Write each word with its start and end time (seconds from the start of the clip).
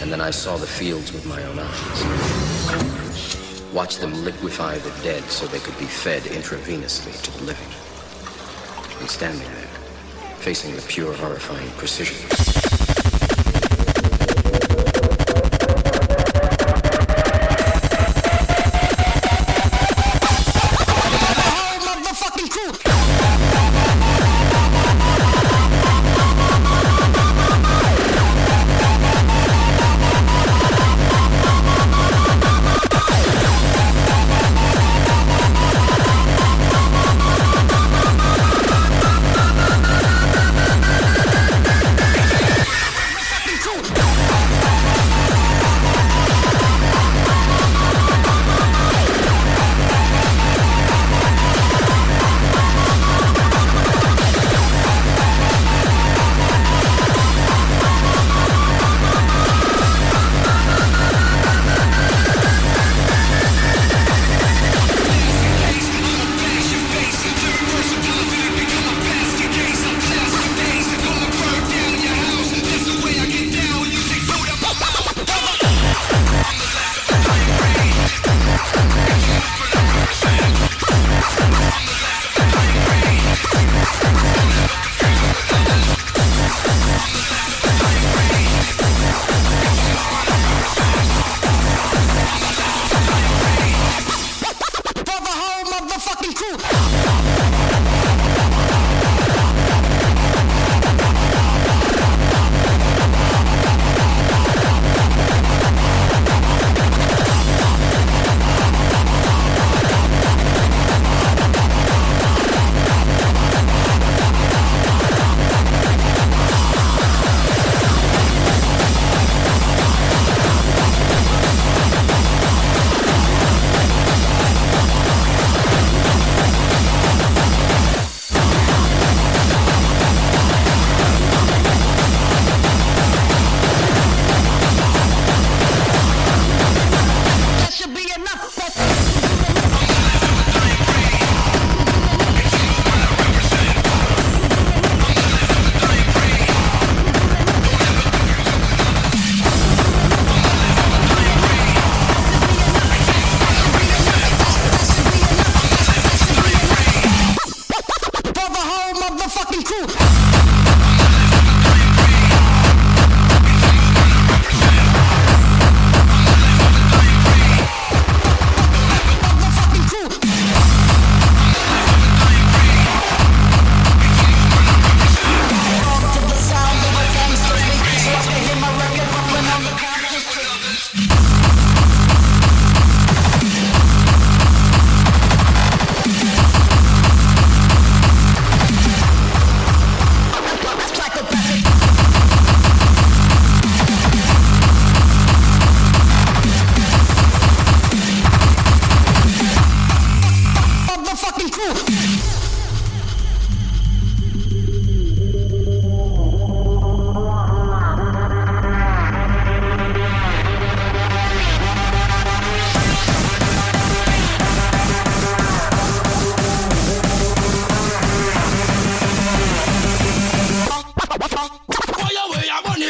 And 0.00 0.10
then 0.10 0.20
I 0.20 0.30
saw 0.30 0.56
the 0.56 0.66
fields 0.66 1.12
with 1.12 1.26
my 1.26 1.42
own 1.42 1.58
eyes. 1.58 2.04
Watched 3.72 4.00
them 4.00 4.24
liquefy 4.24 4.78
the 4.78 4.90
dead 5.02 5.22
so 5.24 5.46
they 5.46 5.58
could 5.58 5.78
be 5.78 5.84
fed 5.84 6.22
intravenously 6.22 7.20
to 7.22 7.30
the 7.38 7.44
living. 7.44 7.68
And 9.00 9.10
standing 9.10 9.46
there, 9.46 9.68
facing 10.38 10.74
the 10.74 10.82
pure, 10.82 11.12
horrifying 11.12 11.70
precision. 11.72 12.49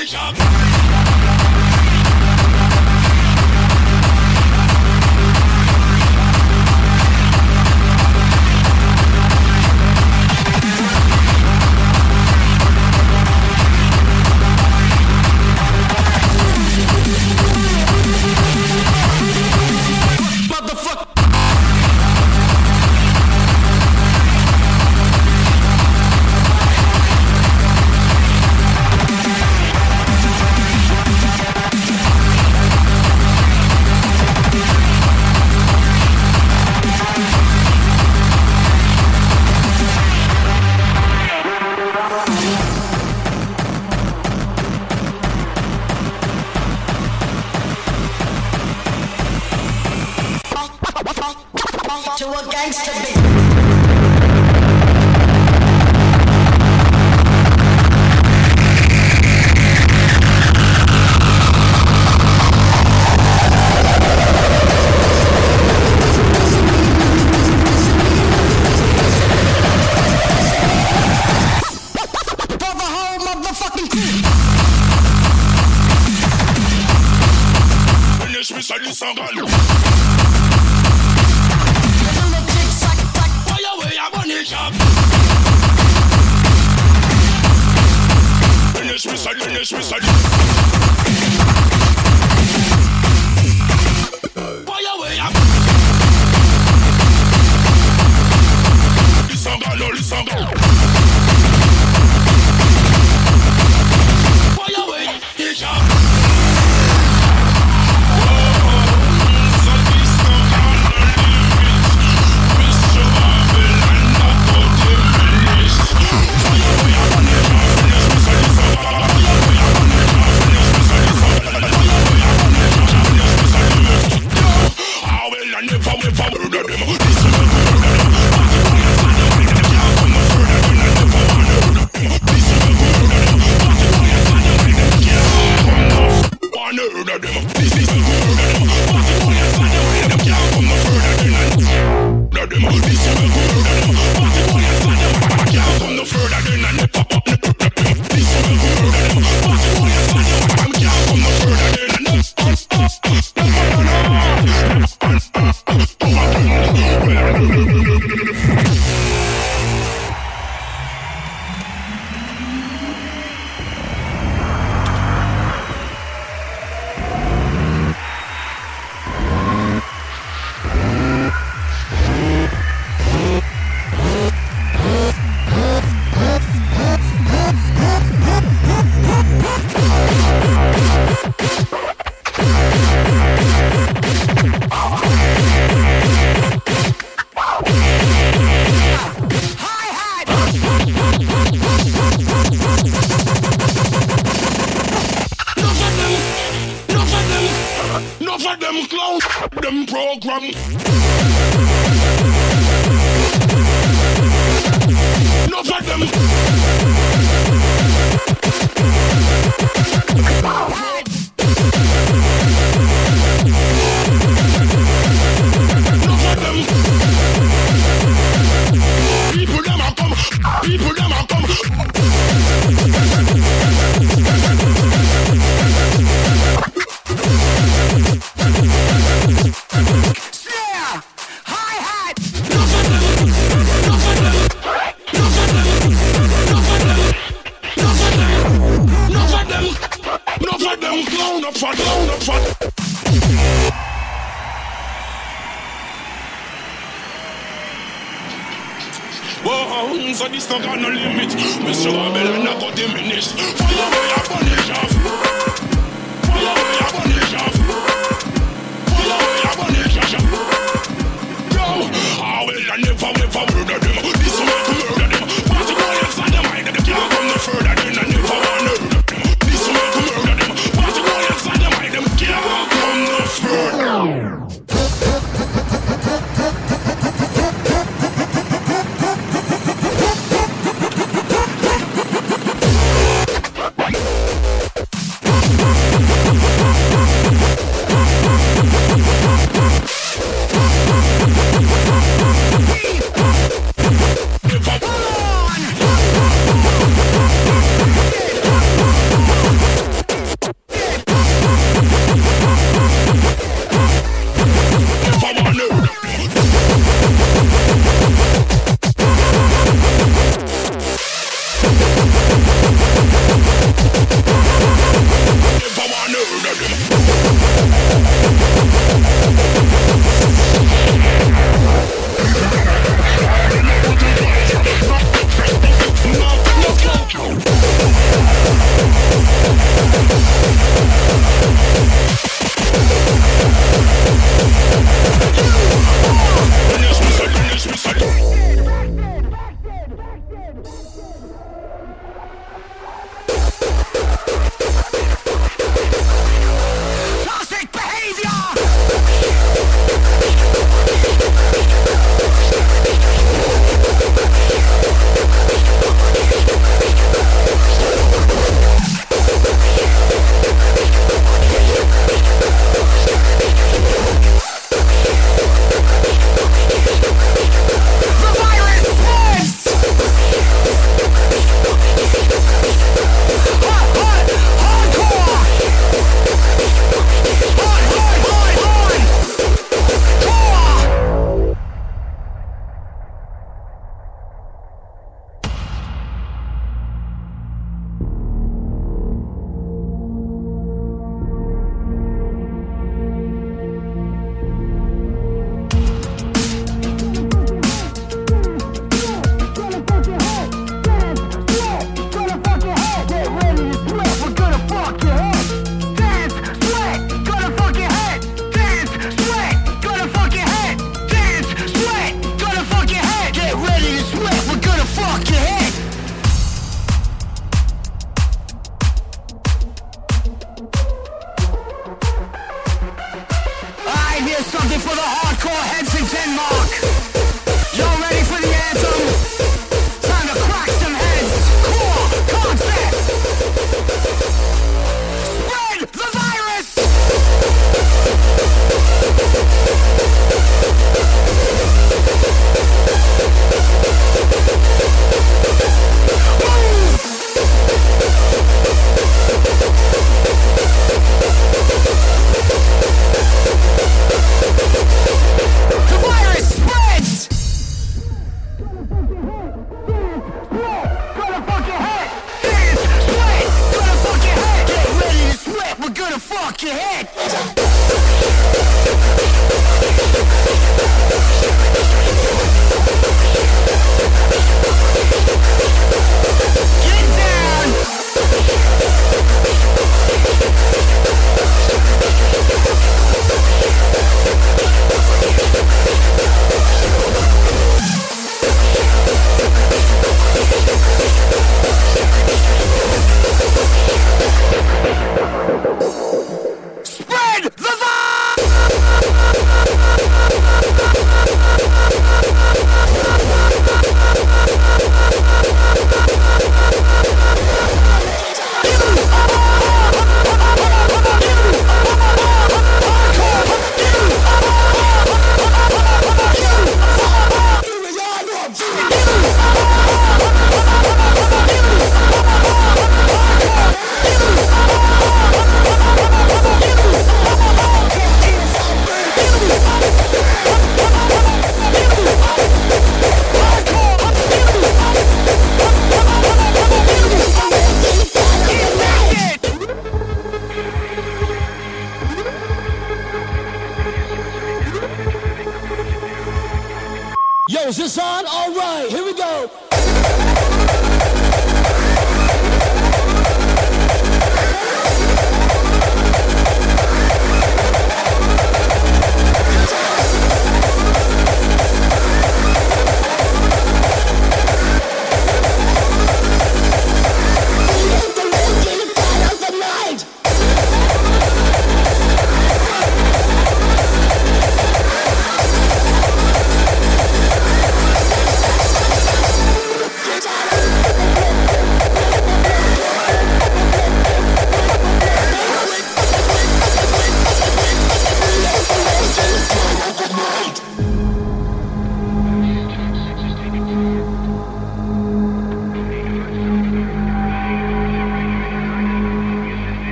Vision 0.00 0.49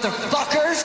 motherfuckers. 0.00 0.80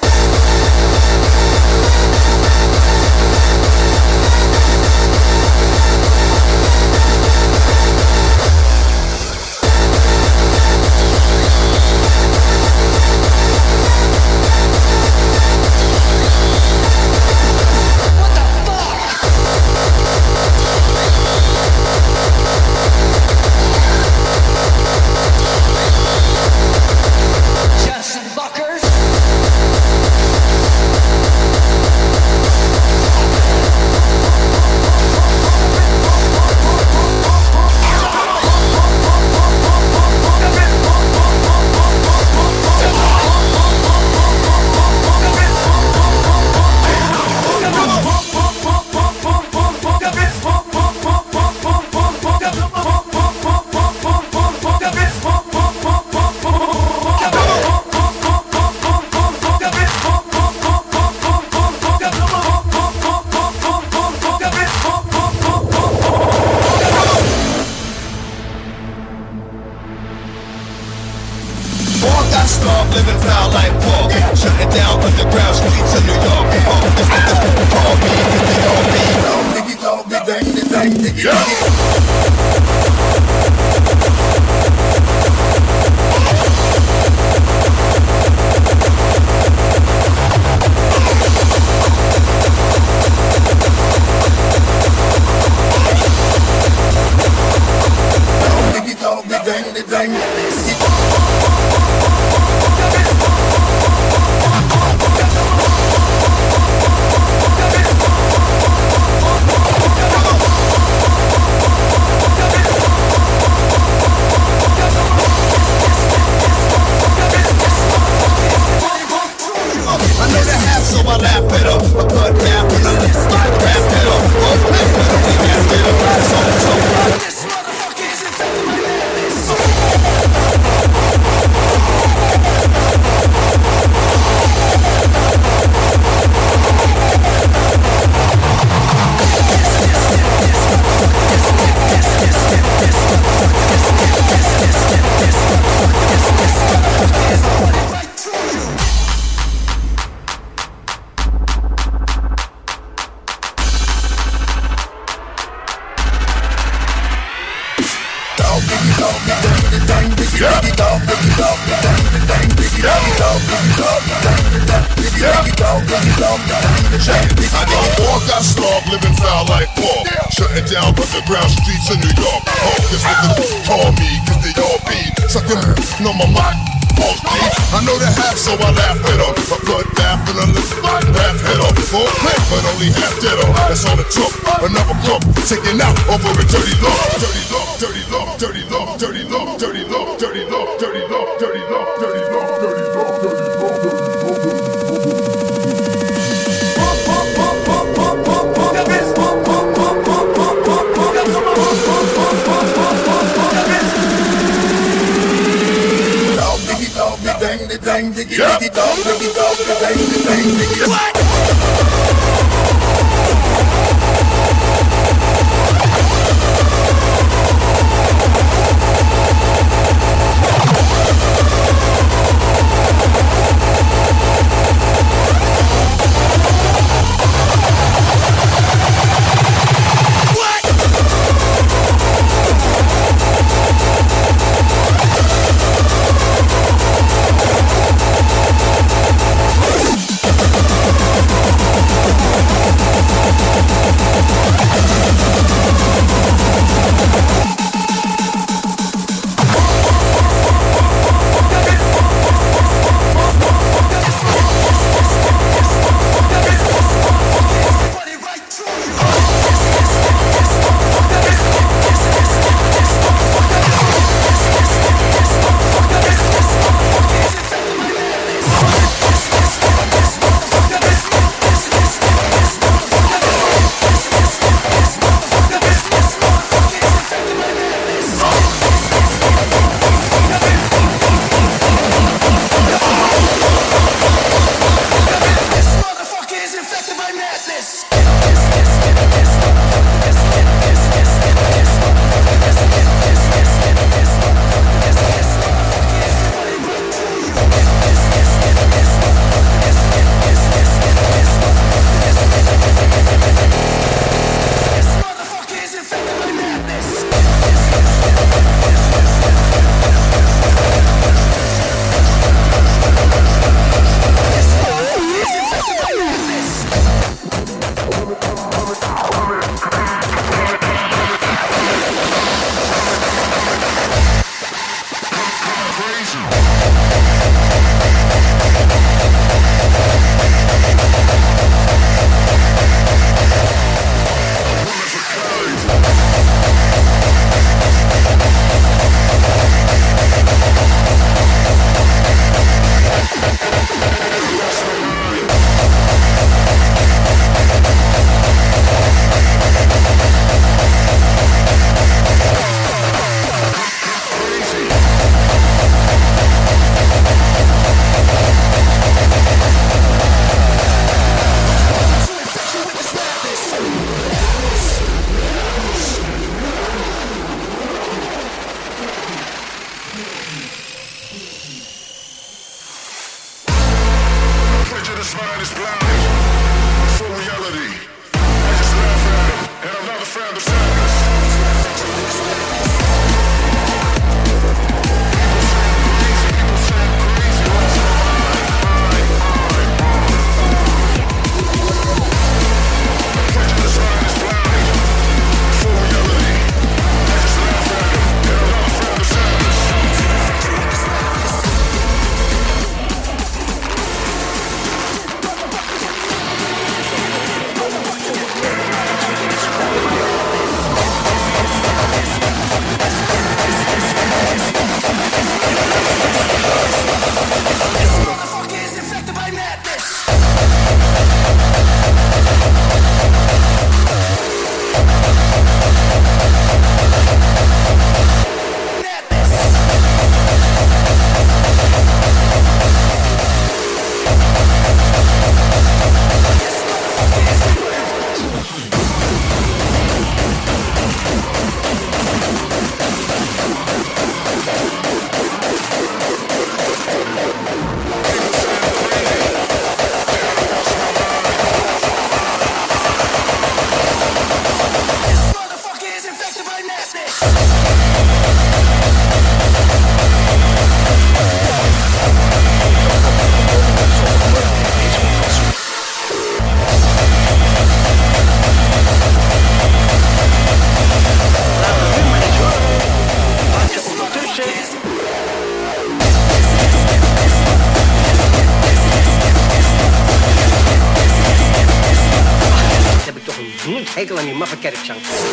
Gelecek. 484.66 485.25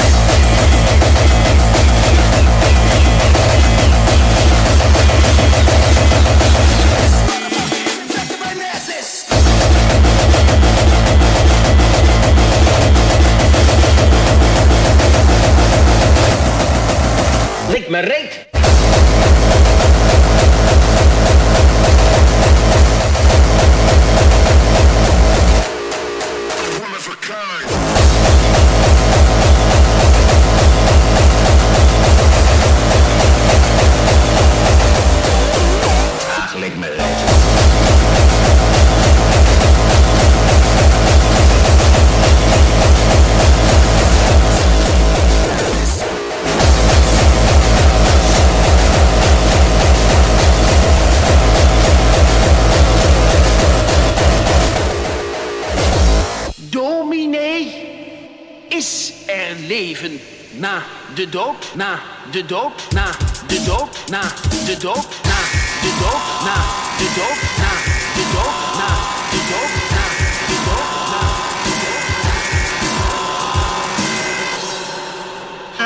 De 62.30 62.46
dood, 62.46 62.72
na 62.90 63.04
de 63.46 63.62
dood, 63.62 63.88
na 64.10 64.20
de 64.64 64.76
dood, 64.76 65.06
na 65.22 65.38
de 65.82 65.90
dood, 66.00 66.22
na 66.44 66.54
de 66.98 67.08
dood, 67.14 67.38
na 67.58 67.70
de 68.14 68.24
dood, 68.32 68.56
na 68.78 68.90
de 69.30 69.40
dood, 69.50 69.72
na 69.90 70.04
de 70.46 70.54
dood, 70.64 70.90
na 71.10 71.22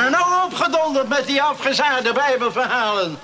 En 0.01 0.11
nou 0.11 0.43
opgedonderd 0.45 1.07
met 1.07 1.27
die 1.27 1.41
afgezaagde 1.41 2.13
bijbelverhalen. 2.13 3.17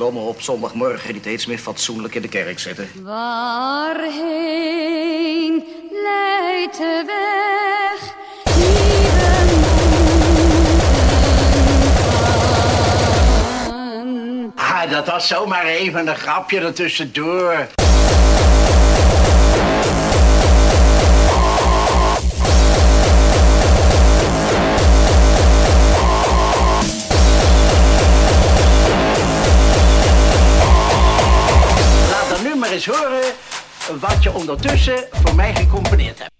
Godverdomme 0.00 0.30
op 0.30 0.40
zondagmorgen 0.42 1.14
niet 1.14 1.26
eens 1.26 1.46
meer 1.46 1.58
fatsoenlijk 1.58 2.14
in 2.14 2.22
de 2.22 2.28
kerk 2.28 2.58
zitten. 2.58 2.88
Waarheen 3.02 4.04
leidt 5.90 6.76
de 6.76 7.02
weg 7.06 8.18
Ah, 14.56 14.90
dat 14.90 15.06
was 15.06 15.28
zomaar 15.28 15.64
even 15.64 16.08
een 16.08 16.16
grapje 16.16 16.60
ertussendoor. 16.60 17.66
Maar 32.70 32.78
eens 32.78 32.86
horen 32.86 33.34
wat 34.00 34.22
je 34.22 34.32
ondertussen 34.32 35.04
voor 35.10 35.34
mij 35.34 35.54
gecomponeerd 35.54 36.18
hebt. 36.18 36.39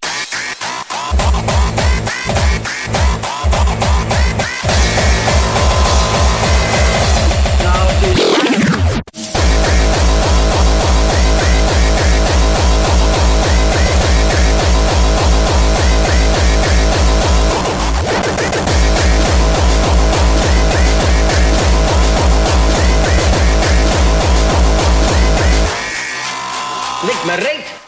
Lik 27.02 27.24
me 27.24 27.34
reet! 27.36 27.79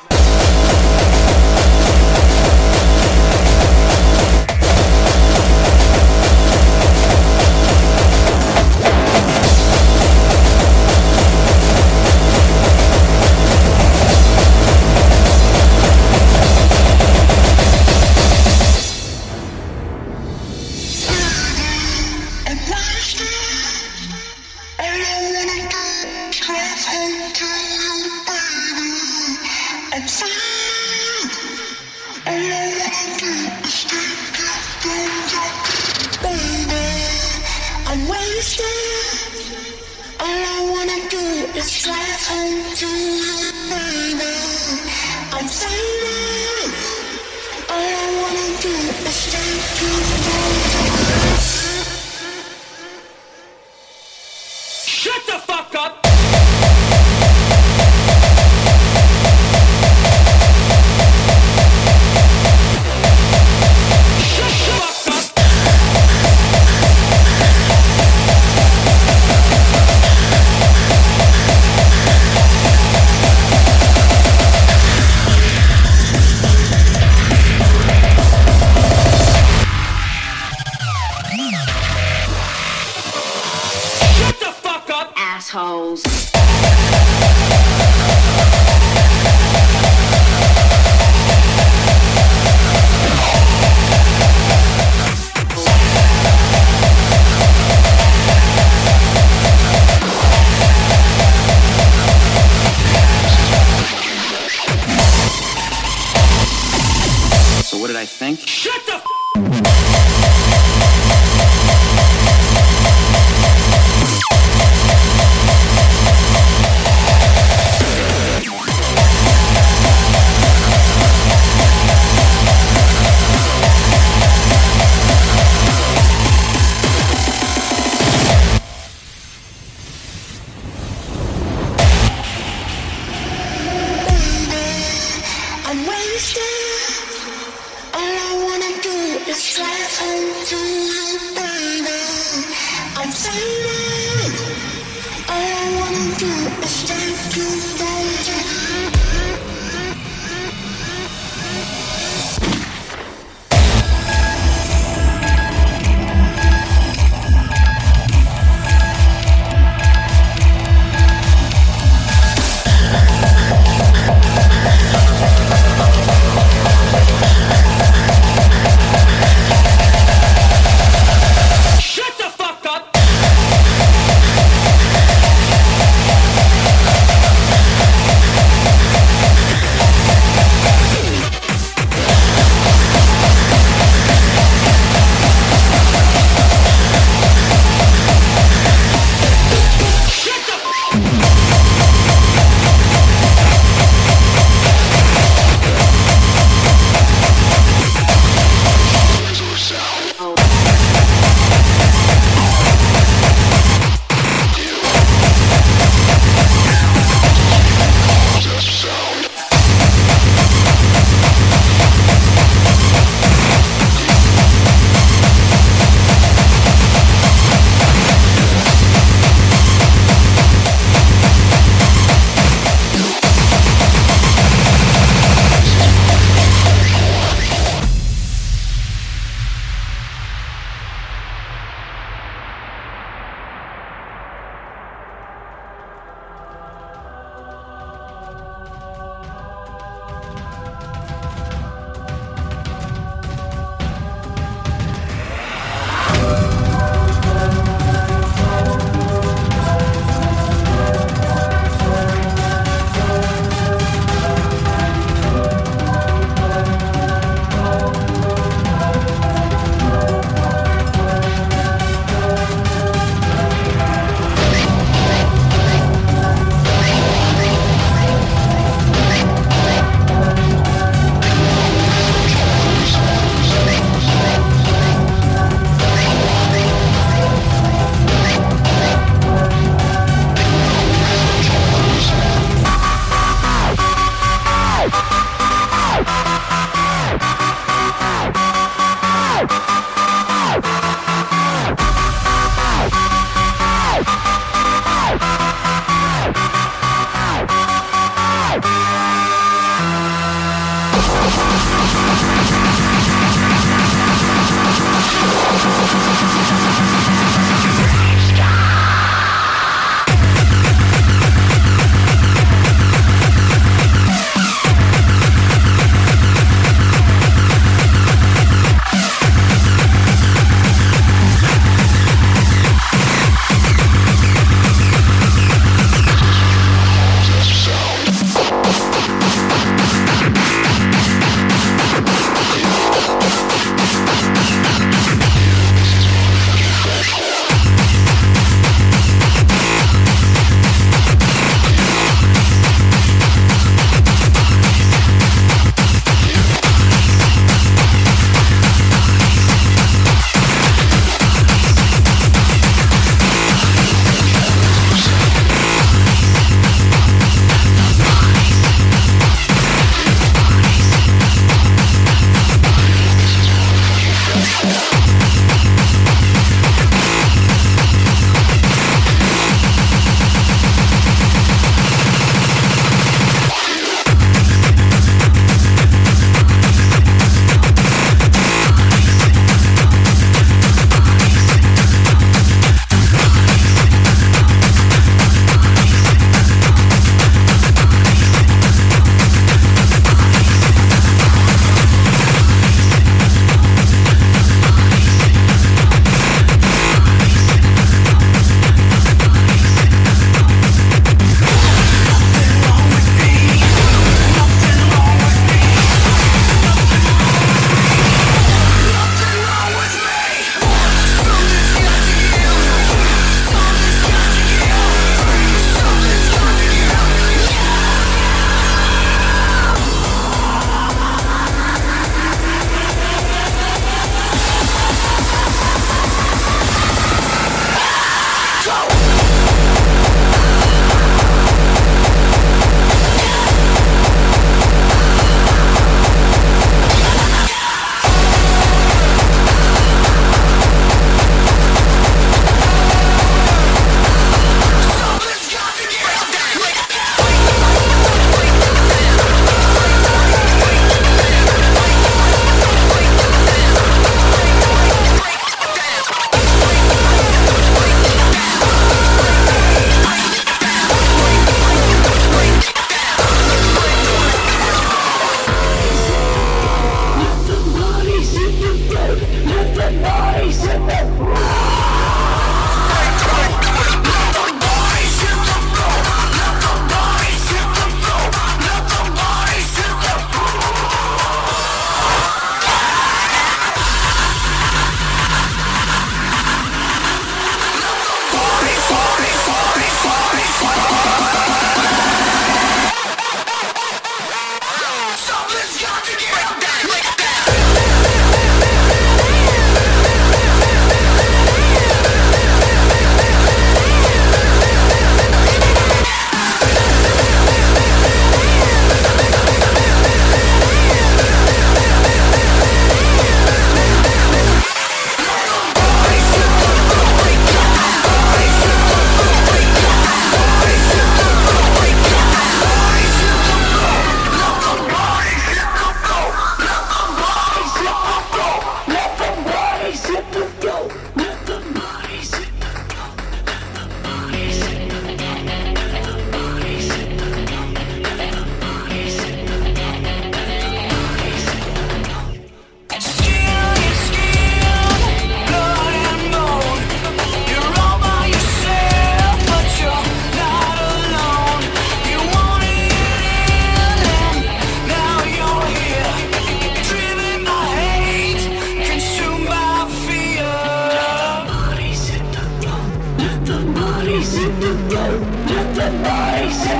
and. 565.82 566.71